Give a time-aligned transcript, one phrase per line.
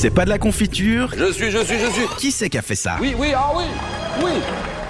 [0.00, 2.06] C'est pas de la confiture Je suis, je suis, je suis.
[2.16, 3.64] Qui c'est qui a fait ça Oui, oui, ah oui,
[4.24, 4.30] oui.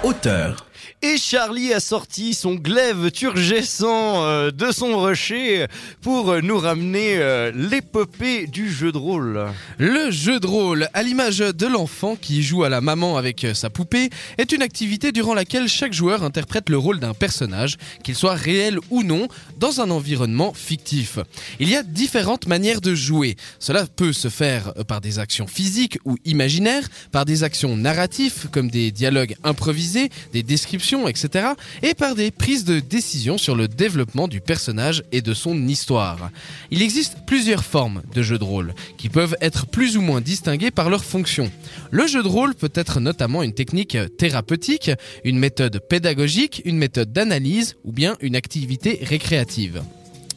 [0.03, 0.70] Auteur.
[1.03, 5.65] Et Charlie a sorti son glaive turgescent euh, de son rocher
[6.01, 9.47] pour nous ramener euh, l'épopée du jeu de rôle.
[9.77, 13.53] Le jeu de rôle, à l'image de l'enfant qui joue à la maman avec euh,
[13.53, 18.15] sa poupée, est une activité durant laquelle chaque joueur interprète le rôle d'un personnage, qu'il
[18.15, 19.27] soit réel ou non,
[19.59, 21.19] dans un environnement fictif.
[21.59, 23.37] Il y a différentes manières de jouer.
[23.59, 28.69] Cela peut se faire par des actions physiques ou imaginaires, par des actions narratives comme
[28.69, 30.70] des dialogues improvisés, des descriptions
[31.07, 31.49] etc.
[31.81, 36.29] Et par des prises de décision sur le développement du personnage et de son histoire.
[36.69, 40.71] Il existe plusieurs formes de jeux de rôle, qui peuvent être plus ou moins distinguées
[40.71, 41.51] par leur fonction.
[41.89, 44.91] Le jeu de rôle peut être notamment une technique thérapeutique,
[45.23, 49.81] une méthode pédagogique, une méthode d'analyse ou bien une activité récréative.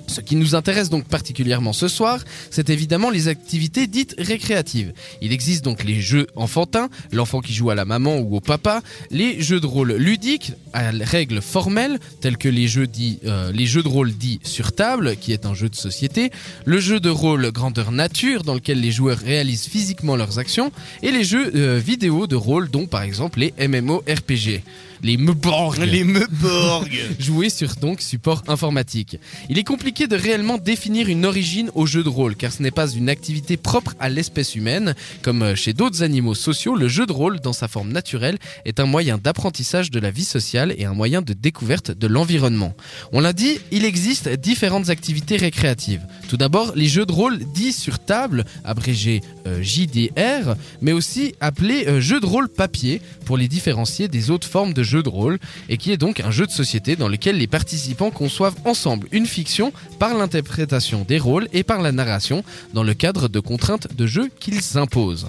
[0.06, 4.92] Ce qui nous intéresse donc particulièrement ce soir, c'est évidemment les activités dites récréatives.
[5.22, 8.82] Il existe donc les jeux enfantins, l'enfant qui joue à la maman ou au papa,
[9.10, 13.66] les jeux de rôle ludiques à règles formelles tels que les jeux, dits, euh, les
[13.66, 16.30] jeux de rôle dits sur table, qui est un jeu de société,
[16.64, 20.70] le jeu de rôle grandeur nature dans lequel les joueurs réalisent physiquement leurs actions,
[21.02, 24.62] et les jeux euh, vidéo de rôle dont par exemple les MMORPG
[25.04, 25.78] les Meuborg.
[25.80, 26.90] Les Meuborg.
[27.18, 29.18] Joués sur donc support informatique.
[29.50, 32.70] Il est compliqué de réellement définir une origine au jeu de rôle, car ce n'est
[32.70, 34.94] pas une activité propre à l'espèce humaine.
[35.20, 38.86] Comme chez d'autres animaux sociaux, le jeu de rôle, dans sa forme naturelle, est un
[38.86, 42.74] moyen d'apprentissage de la vie sociale et un moyen de découverte de l'environnement.
[43.12, 46.06] On l'a dit, il existe différentes activités récréatives.
[46.30, 51.84] Tout d'abord, les jeux de rôle dits sur table, abrégé euh, JDR, mais aussi appelés
[51.88, 55.38] euh, jeux de rôle papier, pour les différencier des autres formes de jeux de rôle
[55.68, 59.26] et qui est donc un jeu de société dans lequel les participants conçoivent ensemble une
[59.26, 64.06] fiction par l'interprétation des rôles et par la narration dans le cadre de contraintes de
[64.06, 65.28] jeu qu'ils imposent.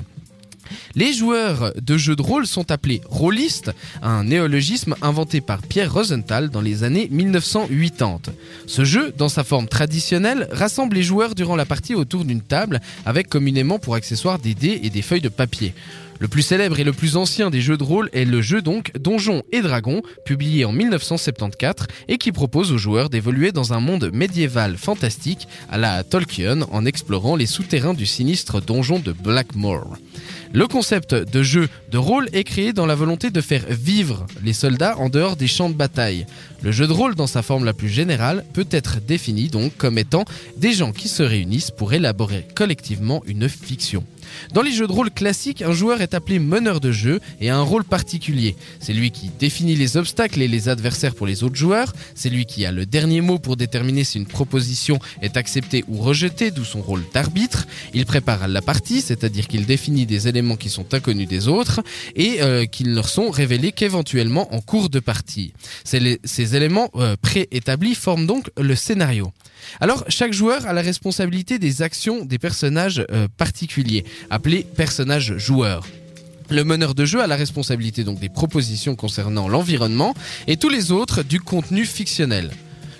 [0.96, 3.72] Les joueurs de jeux de rôle sont appelés rôlistes,
[4.02, 8.22] un néologisme inventé par Pierre Rosenthal dans les années 1980.
[8.68, 12.82] Ce jeu, dans sa forme traditionnelle, rassemble les joueurs durant la partie autour d'une table
[13.06, 15.74] avec communément pour accessoires des dés et des feuilles de papier.
[16.20, 18.92] Le plus célèbre et le plus ancien des jeux de rôle est le jeu donc
[18.98, 24.10] Donjons et Dragons, publié en 1974 et qui propose aux joueurs d'évoluer dans un monde
[24.14, 29.98] médiéval fantastique à la Tolkien en explorant les souterrains du sinistre donjon de Blackmore.
[30.56, 34.54] Le concept de jeu de rôle est créé dans la volonté de faire vivre les
[34.54, 36.26] soldats en dehors des champs de bataille.
[36.64, 39.98] Le jeu de rôle dans sa forme la plus générale peut être défini donc comme
[39.98, 40.24] étant
[40.56, 44.06] des gens qui se réunissent pour élaborer collectivement une fiction.
[44.54, 47.58] Dans les jeux de rôle classiques, un joueur est appelé meneur de jeu et a
[47.58, 48.56] un rôle particulier.
[48.80, 52.46] C'est lui qui définit les obstacles et les adversaires pour les autres joueurs, c'est lui
[52.46, 56.64] qui a le dernier mot pour déterminer si une proposition est acceptée ou rejetée, d'où
[56.64, 57.66] son rôle d'arbitre.
[57.94, 61.82] Il prépare la partie, c'est-à-dire qu'il définit des éléments qui sont inconnus des autres
[62.16, 65.54] et euh, qui ne leur sont révélés qu'éventuellement en cours de partie.
[65.84, 69.32] ces éléments euh, préétablis forment donc le scénario.
[69.82, 75.86] Alors, chaque joueur a la responsabilité des actions des personnages euh, particuliers, appelés personnages joueurs.
[76.50, 80.14] Le meneur de jeu a la responsabilité donc des propositions concernant l'environnement
[80.48, 82.52] et tous les autres du contenu fictionnel.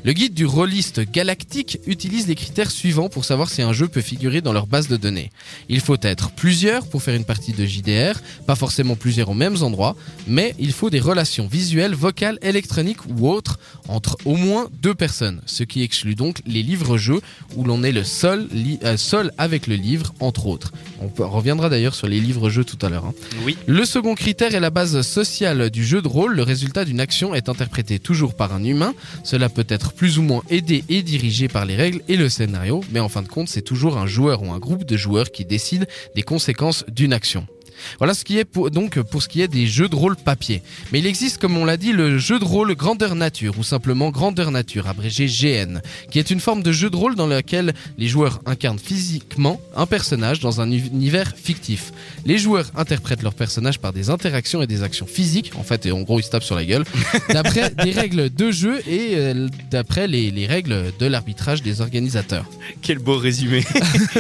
[0.06, 4.02] Le guide du rôliste galactique utilise les critères suivants pour savoir si un jeu peut
[4.02, 5.32] figurer dans leur base de données.
[5.68, 9.64] Il faut être plusieurs pour faire une partie de JDR, pas forcément plusieurs aux mêmes
[9.64, 9.96] endroits,
[10.28, 13.58] mais il faut des relations visuelles, vocales, électroniques ou autres
[13.88, 17.22] entre au moins deux personnes, ce qui exclut donc les livres-jeux
[17.56, 18.48] où l'on est le seul,
[18.84, 20.72] euh, seul avec le livre, entre autres.
[21.02, 23.06] On reviendra d'ailleurs sur les livres-jeux tout à l'heure.
[23.06, 23.16] Hein.
[23.44, 23.58] Oui.
[23.66, 26.36] Le second critère est la base sociale du jeu de rôle.
[26.36, 28.94] Le résultat d'une action est interprété toujours par un humain.
[29.24, 32.82] Cela peut être plus ou moins aidé et dirigé par les règles et le scénario,
[32.92, 35.46] mais en fin de compte, c'est toujours un joueur ou un groupe de joueurs qui
[35.46, 37.48] décide des conséquences d'une action.
[37.98, 40.62] Voilà ce qui est pour, donc pour ce qui est des jeux de rôle papier.
[40.92, 44.10] Mais il existe, comme on l'a dit, le jeu de rôle grandeur nature ou simplement
[44.10, 45.80] grandeur nature, abrégé GN,
[46.12, 49.86] qui est une forme de jeu de rôle dans lequel les joueurs incarnent physiquement un
[49.86, 51.92] personnage dans un univers fictif.
[52.26, 55.92] Les joueurs interprètent leur personnage par des interactions et des actions physiques, en fait, et
[55.92, 56.84] en gros ils se tapent sur la gueule,
[57.30, 62.46] d'après des règles de jeu et euh, d'après les, les, règles de l'arbitrage des organisateurs.
[62.82, 63.64] Quel beau résumé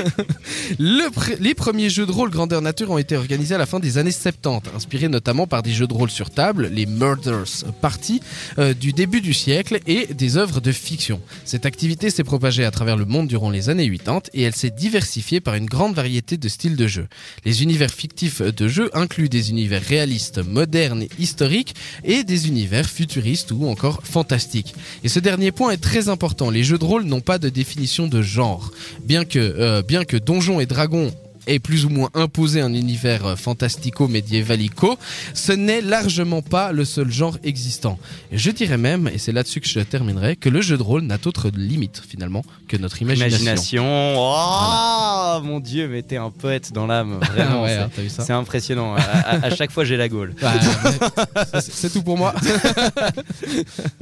[0.79, 1.09] le
[1.39, 4.11] Les premiers jeux de rôle grandeur nature ont été organisés à la fin des années
[4.11, 8.21] 70, inspiré notamment par des jeux de rôle sur table, les Murders Party,
[8.57, 11.21] euh, du début du siècle et des œuvres de fiction.
[11.43, 14.69] Cette activité s'est propagée à travers le monde durant les années 80 et elle s'est
[14.69, 17.07] diversifiée par une grande variété de styles de jeu.
[17.43, 22.89] Les univers fictifs de jeu incluent des univers réalistes, modernes et historiques et des univers
[22.89, 24.75] futuristes ou encore fantastiques.
[25.03, 28.07] Et ce dernier point est très important, les jeux de rôle n'ont pas de définition
[28.07, 28.71] de genre.
[29.03, 31.11] Bien que, euh, bien que Donjons et Dragons
[31.47, 34.97] ait plus ou moins imposé un univers euh, fantastico-médiévalico,
[35.33, 37.97] ce n'est largement pas le seul genre existant.
[38.31, 41.17] Je dirais même, et c'est là-dessus que je terminerai, que le jeu de rôle n'a
[41.17, 43.37] d'autre limite finalement que notre imagination.
[43.37, 43.85] Imagination.
[44.17, 47.19] Oh mon dieu, mais t'es un poète dans l'âme.
[47.31, 48.95] Vraiment, ouais, c'est- hein, c'est impressionnant.
[48.95, 50.33] À, à- à chaque fois, j'ai la gaule.
[50.41, 52.33] Ça, c'est- tout pour moi.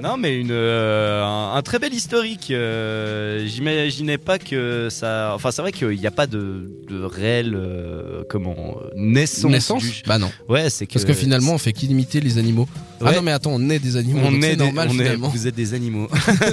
[0.02, 2.50] Non, mais une, euh, un, un très bel historique.
[2.52, 5.32] euh, J'imaginais pas que ça.
[5.36, 9.52] Enfin, c'est vrai qu'il n'y a pas de, de réelle euh, comment naissance.
[9.52, 10.32] Naissance du- Bah non.
[10.48, 12.68] Ouais, c'est que Parce que finalement, on fait qu'imiter les animaux.
[13.06, 14.22] Ah non, mais attends, on est des animaux.
[14.24, 15.28] on est des- normal on est- finalement.
[15.30, 16.08] vous êtes des animaux.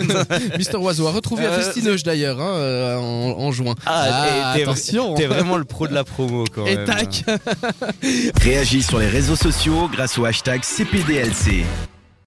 [0.58, 3.74] Mister Oiseau a retrouvé à Euh, Festineuge d'ailleurs, hein, euh, en, en juin.
[3.86, 5.14] Ah, et t'es- attention.
[5.14, 6.86] T'es vraiment le pro de la promo quand Et même.
[6.86, 7.24] tac
[8.42, 11.64] Réagis sur les réseaux sociaux grâce au hashtag CPDLC.